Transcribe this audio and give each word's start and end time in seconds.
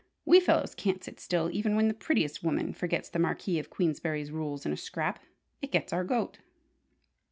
We 0.25 0.39
fellows 0.39 0.73
can't 0.73 1.03
sit 1.03 1.19
still 1.19 1.43
when 1.45 1.53
even 1.53 1.87
the 1.87 1.93
prettiest 1.93 2.43
woman 2.43 2.73
forgets 2.73 3.07
the 3.07 3.19
Marquis 3.19 3.59
of 3.59 3.69
Queensberry's 3.69 4.31
rules 4.31 4.65
in 4.65 4.73
a 4.73 4.75
scrap! 4.75 5.19
It 5.61 5.71
gets 5.71 5.93
our 5.93 6.03
goat!" 6.03 6.39